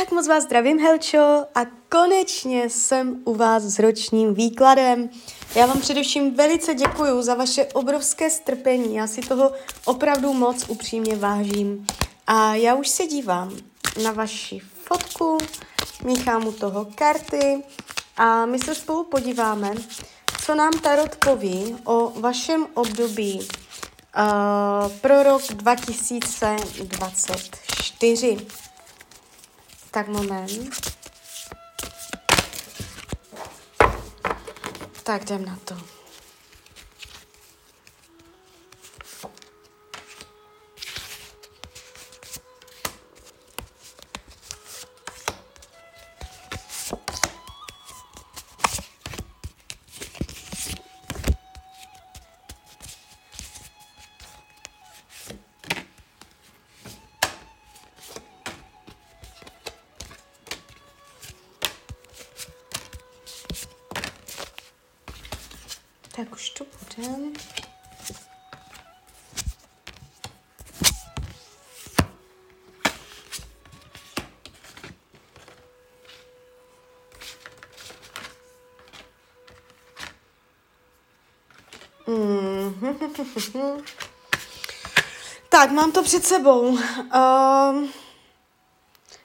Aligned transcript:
Tak 0.00 0.10
moc 0.10 0.28
vás 0.28 0.44
zdravím, 0.44 0.78
Helčo, 0.78 1.44
a 1.54 1.60
konečně 1.88 2.70
jsem 2.70 3.22
u 3.24 3.34
vás 3.34 3.62
s 3.62 3.78
ročním 3.78 4.34
výkladem. 4.34 5.10
Já 5.54 5.66
vám 5.66 5.80
především 5.80 6.34
velice 6.34 6.74
děkuji 6.74 7.22
za 7.22 7.34
vaše 7.34 7.64
obrovské 7.64 8.30
strpení, 8.30 8.94
já 8.94 9.06
si 9.06 9.20
toho 9.20 9.52
opravdu 9.84 10.32
moc 10.32 10.64
upřímně 10.68 11.16
vážím. 11.16 11.86
A 12.26 12.54
já 12.54 12.74
už 12.74 12.88
se 12.88 13.06
dívám 13.06 13.56
na 14.02 14.12
vaši 14.12 14.60
fotku, 14.84 15.38
míchám 16.04 16.46
u 16.46 16.52
toho 16.52 16.86
karty 16.94 17.62
a 18.16 18.46
my 18.46 18.58
se 18.58 18.74
spolu 18.74 19.04
podíváme, 19.04 19.70
co 20.44 20.54
nám 20.54 20.72
Tarot 20.72 21.16
poví 21.16 21.76
o 21.84 22.12
vašem 22.20 22.66
období 22.74 23.38
uh, 23.38 23.46
pro 25.00 25.22
rok 25.22 25.42
2024. 25.42 28.36
Tak 29.96 30.08
moment. 30.08 30.96
Tak 35.04 35.22
jdem 35.22 35.44
na 35.44 35.56
to. 35.64 35.95
Tak 66.16 66.32
už 66.32 66.50
to 66.50 66.64
bude. 66.64 67.08
Mm. 82.06 82.74
tak, 85.48 85.70
mám 85.70 85.92
to 85.92 86.02
před 86.02 86.24
sebou. 86.24 86.60
Uh, 86.60 86.78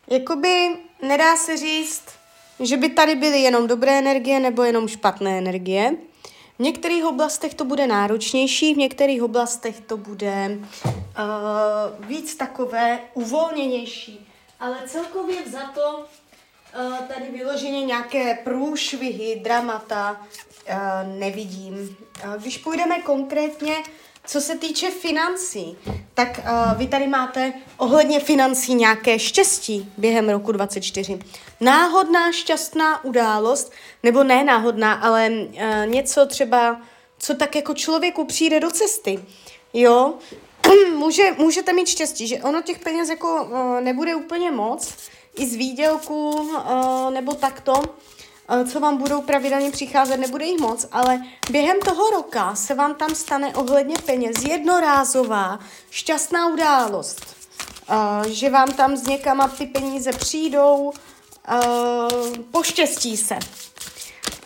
jakoby 0.07 0.77
nedá 1.01 1.37
se 1.37 1.57
říct, 1.57 2.03
že 2.59 2.77
by 2.77 2.89
tady 2.89 3.15
byly 3.15 3.39
jenom 3.39 3.67
dobré 3.67 3.99
energie 3.99 4.39
nebo 4.39 4.63
jenom 4.63 4.87
špatné 4.87 5.37
energie. 5.37 6.10
V 6.61 6.63
některých 6.63 7.05
oblastech 7.05 7.53
to 7.53 7.65
bude 7.65 7.87
náročnější, 7.87 8.73
v 8.73 8.77
některých 8.77 9.23
oblastech 9.23 9.79
to 9.79 9.97
bude 9.97 10.59
uh, 10.59 12.05
víc 12.07 12.35
takové 12.35 12.99
uvolněnější. 13.13 14.27
Ale 14.59 14.77
celkově 14.85 15.37
za 15.49 15.59
to 15.59 15.99
uh, 15.99 16.97
tady 16.97 17.31
vyloženě 17.31 17.85
nějaké 17.85 18.33
průšvihy, 18.43 19.41
dramata 19.43 20.21
uh, 20.21 20.75
nevidím. 21.19 21.73
Uh, 22.25 22.41
když 22.41 22.57
půjdeme 22.57 23.01
konkrétně 23.01 23.75
co 24.25 24.41
se 24.41 24.57
týče 24.57 24.91
financí, 24.91 25.77
tak 26.13 26.39
uh, 26.39 26.77
vy 26.77 26.87
tady 26.87 27.07
máte 27.07 27.53
ohledně 27.77 28.19
financí 28.19 28.75
nějaké 28.75 29.19
štěstí 29.19 29.91
během 29.97 30.29
roku 30.29 30.51
24. 30.51 31.19
Náhodná 31.59 32.31
šťastná 32.31 33.03
událost, 33.03 33.71
nebo 34.03 34.23
ne 34.23 34.43
náhodná, 34.43 34.93
ale 34.93 35.29
uh, 35.29 35.55
něco 35.85 36.25
třeba, 36.25 36.81
co 37.19 37.33
tak 37.33 37.55
jako 37.55 37.73
člověku 37.73 38.25
přijde 38.25 38.59
do 38.59 38.71
cesty. 38.71 39.25
Jo, 39.73 40.13
Může, 40.95 41.31
můžete 41.37 41.73
mít 41.73 41.87
štěstí, 41.87 42.27
že 42.27 42.37
ono 42.37 42.61
těch 42.61 42.79
peněz 42.79 43.09
jako 43.09 43.43
uh, 43.43 43.81
nebude 43.81 44.15
úplně 44.15 44.51
moc, 44.51 44.93
i 45.37 45.47
z 45.47 45.55
výdělku 45.55 46.29
uh, 46.29 47.11
nebo 47.11 47.33
takto, 47.33 47.73
co 48.71 48.79
vám 48.79 48.97
budou 48.97 49.21
pravidelně 49.21 49.71
přicházet, 49.71 50.17
nebude 50.17 50.45
jich 50.45 50.59
moc, 50.59 50.87
ale 50.91 51.23
během 51.51 51.79
toho 51.79 52.09
roka 52.09 52.55
se 52.55 52.73
vám 52.73 52.95
tam 52.95 53.15
stane 53.15 53.55
ohledně 53.55 53.95
peněz 54.05 54.43
jednorázová 54.49 55.59
šťastná 55.89 56.53
událost. 56.53 57.35
Uh, 57.89 58.27
že 58.27 58.49
vám 58.49 58.71
tam 58.73 58.97
s 58.97 59.03
někama 59.03 59.47
ty 59.47 59.65
peníze 59.65 60.11
přijdou, 60.11 60.77
uh, 60.81 62.37
poštěstí 62.51 63.17
se. 63.17 63.39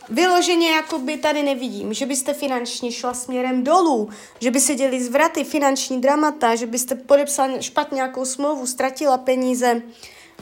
Vyloženě 0.09 0.71
jako 0.71 0.99
by 0.99 1.17
tady 1.17 1.43
nevidím, 1.43 1.93
že 1.93 2.05
byste 2.05 2.33
finančně 2.33 2.91
šla 2.91 3.13
směrem 3.13 3.63
dolů, 3.63 4.09
že 4.39 4.51
by 4.51 4.59
se 4.59 4.75
děli 4.75 5.03
zvraty, 5.03 5.43
finanční 5.43 6.01
dramata, 6.01 6.55
že 6.55 6.65
byste 6.65 6.95
podepsala 6.95 7.61
špatně 7.61 7.95
nějakou 7.95 8.25
smlouvu, 8.25 8.67
ztratila 8.67 9.17
peníze, 9.17 9.73
uh, 9.75 9.81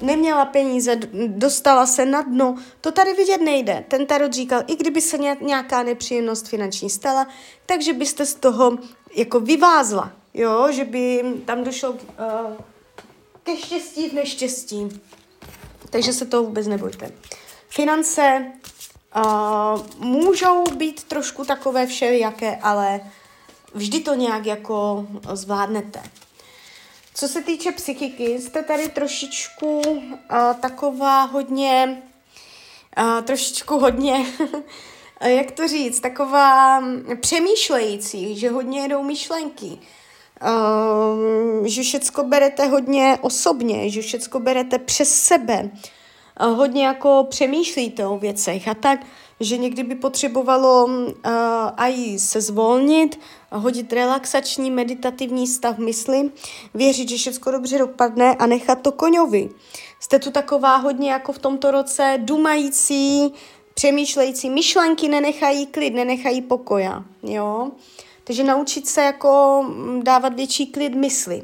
neměla 0.01 0.45
peníze, 0.45 0.95
dostala 1.27 1.85
se 1.85 2.05
na 2.05 2.21
dno. 2.21 2.55
To 2.81 2.91
tady 2.91 3.13
vidět 3.13 3.41
nejde. 3.41 3.85
Ten 3.87 4.05
tarot 4.05 4.33
říkal, 4.33 4.63
i 4.67 4.75
kdyby 4.75 5.01
se 5.01 5.17
nějaká 5.41 5.83
nepříjemnost 5.83 6.47
finanční 6.47 6.89
stala, 6.89 7.27
takže 7.65 7.93
byste 7.93 8.25
z 8.25 8.35
toho 8.35 8.77
jako 9.15 9.39
vyvázla, 9.39 10.11
jo, 10.33 10.71
že 10.71 10.85
by 10.85 11.23
tam 11.45 11.63
došlo 11.63 11.91
uh, 11.91 11.97
ke 13.43 13.57
štěstí 13.57 14.09
v 14.09 14.13
neštěstí. 14.13 15.01
Takže 15.89 16.13
se 16.13 16.25
toho 16.25 16.43
vůbec 16.43 16.67
nebojte. 16.67 17.11
Finance 17.69 18.45
uh, 19.15 19.81
můžou 19.97 20.63
být 20.63 21.03
trošku 21.03 21.45
takové 21.45 21.87
všelijaké, 21.87 22.55
ale 22.55 23.01
vždy 23.73 23.99
to 23.99 24.13
nějak 24.13 24.45
jako 24.45 25.07
zvládnete. 25.33 26.03
Co 27.15 27.27
se 27.27 27.41
týče 27.41 27.71
psychiky, 27.71 28.41
jste 28.41 28.63
tady 28.63 28.89
trošičku 28.89 29.81
uh, 29.81 30.13
taková 30.59 31.23
hodně, 31.23 32.03
uh, 32.97 33.21
trošičku 33.21 33.79
hodně, 33.79 34.25
jak 35.25 35.51
to 35.51 35.67
říct, 35.67 35.99
taková 35.99 36.83
přemýšlející, 37.21 38.35
že 38.39 38.49
hodně 38.49 38.81
jedou 38.81 39.03
myšlenky, 39.03 39.79
uh, 40.41 41.65
že 41.65 41.81
všecko 41.81 42.23
berete 42.23 42.67
hodně 42.67 43.17
osobně, 43.21 43.89
že 43.89 44.01
všecko 44.01 44.39
berete 44.39 44.79
přes 44.79 45.15
sebe, 45.15 45.69
hodně 46.39 46.85
jako 46.85 47.27
přemýšlíte 47.29 48.07
o 48.07 48.17
věcech 48.17 48.67
a 48.67 48.73
tak 48.73 48.99
že 49.39 49.57
někdy 49.57 49.83
by 49.83 49.95
potřebovalo 49.95 50.85
uh, 50.85 51.11
aj 51.77 52.19
se 52.19 52.41
zvolnit, 52.41 53.19
hodit 53.51 53.93
relaxační 53.93 54.71
meditativní 54.71 55.47
stav 55.47 55.77
mysli, 55.77 56.31
věřit, 56.73 57.09
že 57.09 57.17
všechno 57.17 57.51
dobře 57.51 57.77
dopadne 57.77 58.35
a 58.35 58.45
nechat 58.45 58.81
to 58.81 58.91
koňovi. 58.91 59.49
Jste 59.99 60.19
tu 60.19 60.31
taková 60.31 60.75
hodně 60.75 61.11
jako 61.11 61.33
v 61.33 61.39
tomto 61.39 61.71
roce 61.71 62.17
dumající, 62.21 63.33
přemýšlející, 63.73 64.49
myšlenky 64.49 65.09
nenechají 65.09 65.67
klid, 65.67 65.93
nenechají 65.93 66.41
pokoja, 66.41 67.03
jo. 67.23 67.71
Takže 68.23 68.43
naučit 68.43 68.87
se 68.87 69.01
jako 69.01 69.65
dávat 70.03 70.33
větší 70.33 70.67
klid 70.67 70.95
mysli. 70.95 71.43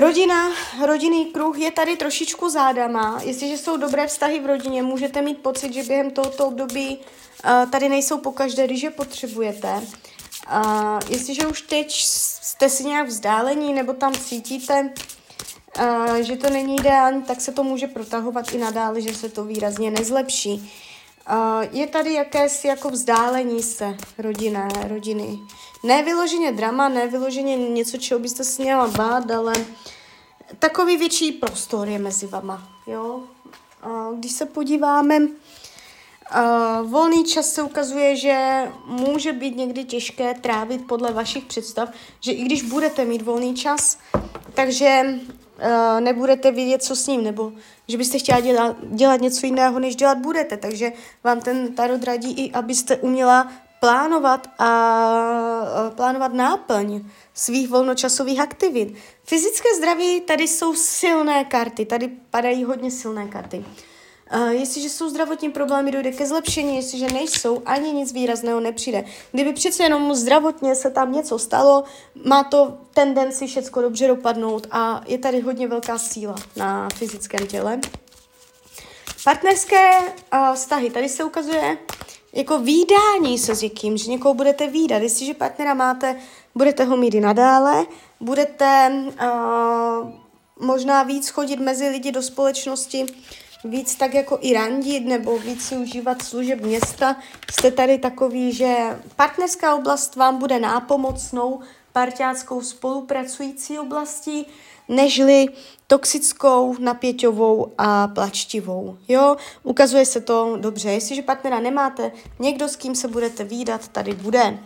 Rodina, 0.00 0.48
rodinný 0.86 1.26
kruh 1.26 1.58
je 1.58 1.70
tady 1.70 1.96
trošičku 1.96 2.48
zádama. 2.48 3.20
Jestliže 3.24 3.58
jsou 3.58 3.76
dobré 3.76 4.06
vztahy 4.06 4.40
v 4.40 4.46
rodině, 4.46 4.82
můžete 4.82 5.22
mít 5.22 5.38
pocit, 5.38 5.72
že 5.72 5.82
během 5.82 6.10
tohoto 6.10 6.46
období 6.46 6.98
uh, 6.98 7.70
tady 7.70 7.88
nejsou 7.88 8.18
pokaždé, 8.18 8.64
když 8.64 8.82
je 8.82 8.90
potřebujete. 8.90 9.68
Uh, 9.74 10.98
jestliže 11.08 11.46
už 11.46 11.62
teď 11.62 11.94
jste 12.02 12.68
si 12.68 12.84
nějak 12.84 13.08
vzdálení 13.08 13.72
nebo 13.72 13.92
tam 13.92 14.14
cítíte, 14.14 14.92
uh, 15.78 16.16
že 16.16 16.36
to 16.36 16.50
není 16.50 16.76
ideální, 16.76 17.22
tak 17.22 17.40
se 17.40 17.52
to 17.52 17.64
může 17.64 17.86
protahovat 17.86 18.52
i 18.52 18.58
nadále, 18.58 19.00
že 19.00 19.14
se 19.14 19.28
to 19.28 19.44
výrazně 19.44 19.90
nezlepší. 19.90 20.72
Uh, 21.30 21.64
je 21.72 21.86
tady 21.86 22.12
jakési 22.12 22.66
jako 22.66 22.90
vzdálení 22.90 23.62
se 23.62 23.96
rodinné, 24.18 24.68
rodiny. 24.88 25.38
Ne 25.82 26.02
vyloženě 26.02 26.52
drama, 26.52 26.88
ne 26.88 27.08
vyloženě 27.08 27.56
něco, 27.56 27.96
čeho 27.96 28.20
byste 28.20 28.44
si 28.44 28.62
měla 28.62 28.88
bát, 28.88 29.30
ale 29.30 29.52
takový 30.58 30.96
větší 30.96 31.32
prostor 31.32 31.88
je 31.88 31.98
mezi 31.98 32.26
vama, 32.26 32.68
jo. 32.86 33.22
Když 34.14 34.32
se 34.32 34.46
podíváme, 34.46 35.18
volný 36.82 37.24
čas 37.24 37.46
se 37.52 37.62
ukazuje, 37.62 38.16
že 38.16 38.62
může 38.86 39.32
být 39.32 39.56
někdy 39.56 39.84
těžké 39.84 40.34
trávit 40.34 40.86
podle 40.86 41.12
vašich 41.12 41.44
představ, 41.44 41.88
že 42.20 42.32
i 42.32 42.44
když 42.44 42.62
budete 42.62 43.04
mít 43.04 43.22
volný 43.22 43.54
čas, 43.54 43.98
takže 44.54 45.20
nebudete 46.00 46.52
vědět, 46.52 46.82
co 46.82 46.96
s 46.96 47.06
ním, 47.06 47.24
nebo 47.24 47.52
že 47.88 47.96
byste 47.96 48.18
chtěla 48.18 48.40
dělat, 48.40 48.76
dělat 48.82 49.20
něco 49.20 49.46
jiného, 49.46 49.78
než 49.78 49.96
dělat 49.96 50.18
budete. 50.18 50.56
Takže 50.56 50.92
vám 51.24 51.40
ten 51.40 51.74
tarot 51.74 52.04
radí 52.04 52.32
i, 52.32 52.52
abyste 52.52 52.96
uměla 52.96 53.52
plánovat 53.80 54.46
a, 54.58 54.70
plánovat 55.96 56.32
náplň 56.32 57.00
svých 57.34 57.68
volnočasových 57.68 58.40
aktivit. 58.40 58.94
Fyzické 59.24 59.68
zdraví, 59.76 60.20
tady 60.20 60.48
jsou 60.48 60.74
silné 60.74 61.44
karty, 61.44 61.86
tady 61.86 62.08
padají 62.30 62.64
hodně 62.64 62.90
silné 62.90 63.28
karty. 63.28 63.64
Uh, 64.34 64.48
jestliže 64.48 64.88
jsou 64.88 65.08
zdravotní 65.08 65.50
problémy, 65.50 65.90
dojde 65.90 66.12
ke 66.12 66.26
zlepšení, 66.26 66.76
jestliže 66.76 67.06
nejsou, 67.06 67.62
ani 67.66 67.92
nic 67.92 68.12
výrazného 68.12 68.60
nepřijde. 68.60 69.04
Kdyby 69.32 69.52
přece 69.52 69.82
jenom 69.82 70.14
zdravotně 70.14 70.74
se 70.74 70.90
tam 70.90 71.12
něco 71.12 71.38
stalo, 71.38 71.84
má 72.24 72.44
to 72.44 72.78
tendenci 72.94 73.46
všechno 73.46 73.82
dobře 73.82 74.08
dopadnout 74.08 74.66
a 74.70 75.02
je 75.06 75.18
tady 75.18 75.40
hodně 75.40 75.68
velká 75.68 75.98
síla 75.98 76.34
na 76.56 76.88
fyzickém 76.94 77.46
těle. 77.46 77.80
Partnerské 79.24 79.90
uh, 79.98 80.54
vztahy, 80.54 80.90
tady 80.90 81.08
se 81.08 81.24
ukazuje 81.24 81.78
jako 82.32 82.58
výdání 82.58 83.38
se 83.38 83.54
s 83.54 83.62
někým, 83.62 83.96
že 83.96 84.10
někoho 84.10 84.34
budete 84.34 84.66
výdat. 84.66 85.02
Jestliže 85.02 85.34
partnera 85.34 85.74
máte, 85.74 86.16
budete 86.54 86.84
ho 86.84 86.96
mít 86.96 87.14
i 87.14 87.20
nadále, 87.20 87.86
budete 88.20 88.92
uh, 89.22 90.10
možná 90.66 91.02
víc 91.02 91.28
chodit 91.28 91.60
mezi 91.60 91.88
lidi 91.88 92.12
do 92.12 92.22
společnosti, 92.22 93.06
víc 93.64 93.94
tak 93.94 94.14
jako 94.14 94.38
i 94.40 94.52
randit 94.52 95.06
nebo 95.06 95.38
víc 95.38 95.64
si 95.64 95.76
užívat 95.76 96.22
služeb 96.22 96.60
města. 96.60 97.16
Jste 97.50 97.70
tady 97.70 97.98
takový, 97.98 98.52
že 98.52 99.00
partnerská 99.16 99.74
oblast 99.74 100.16
vám 100.16 100.38
bude 100.38 100.58
nápomocnou 100.58 101.60
parťáckou 101.92 102.62
spolupracující 102.62 103.78
oblastí, 103.78 104.46
nežli 104.88 105.46
toxickou, 105.86 106.76
napěťovou 106.78 107.72
a 107.78 108.08
plačtivou. 108.08 108.98
Jo, 109.08 109.36
ukazuje 109.62 110.06
se 110.06 110.20
to 110.20 110.56
dobře. 110.60 110.90
Jestliže 110.90 111.22
partnera 111.22 111.60
nemáte, 111.60 112.12
někdo, 112.38 112.68
s 112.68 112.76
kým 112.76 112.94
se 112.94 113.08
budete 113.08 113.44
výdat, 113.44 113.88
tady 113.88 114.14
bude. 114.14 114.58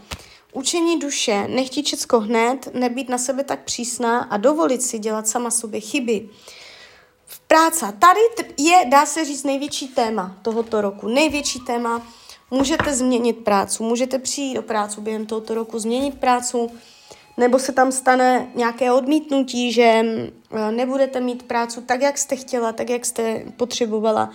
Učení 0.53 0.99
duše, 0.99 1.49
nechtít 1.49 1.87
všecko 1.87 2.21
hned, 2.21 2.69
nebýt 2.75 3.09
na 3.09 3.19
sebe 3.19 3.45
tak 3.45 3.65
přísná 3.65 4.19
a 4.19 4.37
dovolit 4.37 4.83
si 4.83 4.99
dělat 4.99 5.29
sama 5.29 5.51
sobě 5.51 5.81
chyby. 5.81 6.29
Práce. 7.47 7.95
Tady 7.99 8.21
je, 8.59 8.85
dá 8.91 9.07
se 9.07 9.25
říct, 9.25 9.45
největší 9.45 9.89
téma 9.89 10.37
tohoto 10.43 10.81
roku. 10.81 11.09
Největší 11.09 11.61
téma. 11.61 12.03
Můžete 12.51 12.95
změnit 12.95 13.33
prácu, 13.33 13.85
můžete 13.85 14.19
přijít 14.19 14.55
do 14.55 14.63
práce 14.63 15.01
během 15.01 15.27
tohoto 15.27 15.55
roku, 15.55 15.79
změnit 15.79 16.21
prácu, 16.21 16.71
nebo 17.43 17.59
se 17.59 17.73
tam 17.73 17.93
stane 17.93 18.47
nějaké 18.55 18.93
odmítnutí, 18.93 19.73
že 19.73 19.83
eh, 19.83 20.73
nebudete 20.73 21.21
mít 21.21 21.43
práci 21.43 21.83
tak, 21.83 22.03
jak 22.03 22.19
jste 22.19 22.37
chtěla, 22.37 22.73
tak, 22.73 22.91
jak 22.91 23.05
jste 23.07 23.45
potřebovala. 23.57 24.31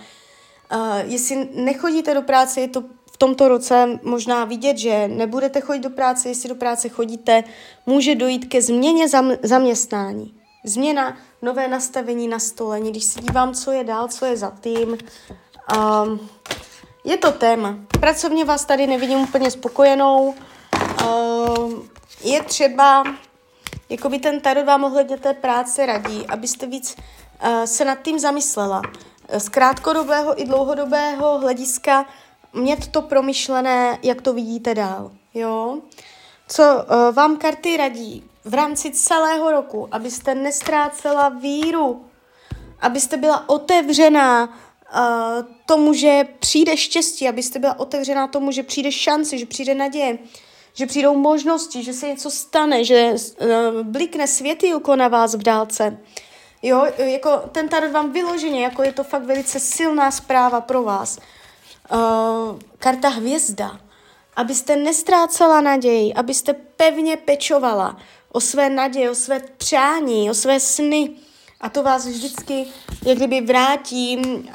Uh, 0.72 0.98
jestli 1.04 1.48
nechodíte 1.54 2.14
do 2.14 2.22
práce, 2.22 2.60
je 2.60 2.68
to 2.68 2.84
v 3.12 3.16
tomto 3.16 3.48
roce 3.48 3.98
možná 4.02 4.44
vidět, 4.44 4.78
že 4.78 5.08
nebudete 5.08 5.60
chodit 5.60 5.80
do 5.80 5.90
práce, 5.90 6.28
jestli 6.28 6.48
do 6.48 6.54
práce 6.54 6.88
chodíte, 6.88 7.44
může 7.86 8.14
dojít 8.14 8.44
ke 8.44 8.62
změně 8.62 9.08
zam- 9.08 9.38
zaměstnání. 9.42 10.34
Změna, 10.64 11.16
nové 11.42 11.68
nastavení 11.68 12.28
na 12.28 12.38
stole. 12.38 12.80
Když 12.80 13.04
se 13.04 13.20
dívám, 13.20 13.54
co 13.54 13.72
je 13.72 13.84
dál, 13.84 14.08
co 14.08 14.24
je 14.26 14.36
za 14.36 14.50
tým, 14.50 14.98
um, 15.76 16.28
je 17.04 17.16
to 17.16 17.32
téma. 17.32 17.78
Pracovně 18.00 18.44
vás 18.44 18.64
tady 18.64 18.86
nevidím 18.86 19.18
úplně 19.18 19.50
spokojenou. 19.50 20.34
Je 22.24 22.42
třeba, 22.42 23.04
jako 23.88 24.08
by 24.08 24.18
ten 24.18 24.40
tarot 24.40 24.66
vám 24.66 24.84
ohledně 24.84 25.18
té 25.18 25.34
práce 25.34 25.86
radí, 25.86 26.26
abyste 26.26 26.66
víc 26.66 26.96
uh, 26.96 27.64
se 27.64 27.84
nad 27.84 28.02
tím 28.02 28.18
zamyslela. 28.18 28.82
Z 29.38 29.48
krátkodobého 29.48 30.40
i 30.40 30.44
dlouhodobého 30.44 31.38
hlediska 31.38 32.06
mět 32.52 32.86
to 32.86 33.02
promyšlené, 33.02 33.98
jak 34.02 34.22
to 34.22 34.32
vidíte 34.32 34.74
dál. 34.74 35.10
Jo? 35.34 35.78
Co 36.48 36.62
uh, 36.62 37.14
vám 37.14 37.36
karty 37.36 37.76
radí 37.76 38.24
v 38.44 38.54
rámci 38.54 38.90
celého 38.90 39.50
roku, 39.50 39.88
abyste 39.90 40.34
nestrácela 40.34 41.28
víru, 41.28 42.04
abyste 42.80 43.16
byla 43.16 43.48
otevřená 43.48 44.44
uh, 44.44 44.52
tomu, 45.66 45.92
že 45.92 46.24
přijde 46.38 46.76
štěstí, 46.76 47.28
abyste 47.28 47.58
byla 47.58 47.80
otevřená 47.80 48.26
tomu, 48.26 48.50
že 48.50 48.62
přijde 48.62 48.92
šance, 48.92 49.38
že 49.38 49.46
přijde 49.46 49.74
naděje, 49.74 50.18
že 50.74 50.86
přijdou 50.86 51.16
možnosti, 51.16 51.82
že 51.82 51.92
se 51.92 52.08
něco 52.08 52.30
stane, 52.30 52.84
že 52.84 53.14
uh, 53.14 53.48
blikne 53.82 54.26
světýlko 54.26 54.96
na 54.96 55.08
vás 55.08 55.34
v 55.34 55.42
dálce. 55.42 55.98
Jo, 56.62 56.86
jako 56.98 57.42
ten 57.52 57.68
tarot 57.68 57.92
vám 57.92 58.12
vyloženě, 58.12 58.62
jako 58.62 58.82
je 58.82 58.92
to 58.92 59.04
fakt 59.04 59.22
velice 59.22 59.60
silná 59.60 60.10
zpráva 60.10 60.60
pro 60.60 60.82
vás. 60.82 61.18
Uh, 61.92 62.58
karta 62.78 63.08
hvězda. 63.08 63.80
Abyste 64.36 64.76
nestrácela 64.76 65.60
naději, 65.60 66.14
abyste 66.14 66.52
pevně 66.52 67.16
pečovala 67.16 67.96
o 68.32 68.40
své 68.40 68.70
naděje, 68.70 69.10
o 69.10 69.14
své 69.14 69.40
přání, 69.40 70.30
o 70.30 70.34
své 70.34 70.60
sny. 70.60 71.10
A 71.60 71.68
to 71.68 71.82
vás 71.82 72.06
vždycky 72.06 72.66
jak 73.06 73.16
kdyby 73.16 73.40
vrátí 73.40 74.16
uh, 74.16 74.52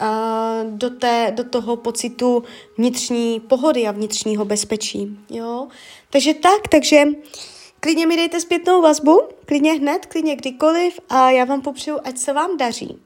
do, 0.69 0.89
té, 0.89 1.31
do 1.35 1.43
toho 1.43 1.75
pocitu 1.75 2.43
vnitřní 2.77 3.39
pohody 3.39 3.87
a 3.87 3.91
vnitřního 3.91 4.45
bezpečí. 4.45 5.17
Jo? 5.29 5.67
Takže 6.09 6.33
tak, 6.33 6.67
takže 6.71 7.03
klidně 7.79 8.07
mi 8.07 8.15
dejte 8.15 8.41
zpětnou 8.41 8.81
vazbu, 8.81 9.21
klidně 9.45 9.73
hned, 9.73 10.05
klidně 10.05 10.35
kdykoliv 10.35 10.99
a 11.09 11.29
já 11.29 11.45
vám 11.45 11.61
popřeju, 11.61 11.99
ať 12.03 12.17
se 12.17 12.33
vám 12.33 12.57
daří. 12.57 12.97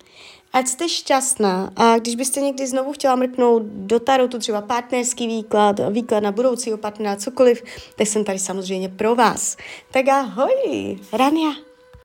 Ať 0.54 0.68
jste 0.68 0.90
šťastná 0.90 1.72
a 1.76 1.98
když 1.98 2.16
byste 2.16 2.42
někdy 2.42 2.68
znovu 2.68 2.94
chtěla 2.94 3.16
mrknout 3.16 3.64
do 3.64 4.00
tarotu, 4.00 4.40
třeba 4.40 4.62
partnerský 4.62 5.28
výklad, 5.28 5.80
výklad 5.90 6.24
na 6.24 6.32
budoucího 6.32 6.78
partnera, 6.78 7.16
cokoliv, 7.16 7.64
tak 7.96 8.08
jsem 8.08 8.24
tady 8.24 8.40
samozřejmě 8.40 8.90
pro 8.90 9.16
vás. 9.16 9.58
Tak 9.92 10.08
ahoj, 10.08 11.00
Rania. 11.14 11.67